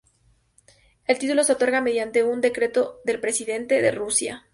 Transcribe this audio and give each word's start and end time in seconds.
El 1.05 1.19
título 1.19 1.43
se 1.43 1.53
otorga 1.53 1.79
mediante 1.79 2.23
un 2.23 2.41
decreto 2.41 3.01
del 3.05 3.19
Presidente 3.19 3.83
de 3.83 3.91
Rusia. 3.91 4.47